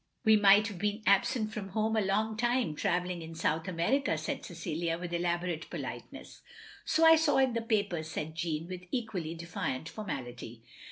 "We 0.25 0.35
have 0.41 0.79
been 0.79 1.03
absent 1.05 1.53
from 1.53 1.69
home 1.69 1.95
a 1.95 2.01
long 2.01 2.35
time; 2.35 2.75
travelling 2.75 3.21
in 3.21 3.35
South 3.35 3.67
America,*' 3.67 4.17
said 4.17 4.43
Cecilia, 4.43 4.97
with 4.97 5.13
elaborate 5.13 5.69
politeness. 5.69 6.41
"So 6.85 7.05
I 7.05 7.15
saw 7.15 7.37
in 7.37 7.53
the 7.53 7.61
papers," 7.61 8.09
said 8.09 8.33
Jeanne, 8.33 8.67
with 8.67 8.85
equally 8.89 9.35
defiant 9.35 9.89
formality. 9.89 10.63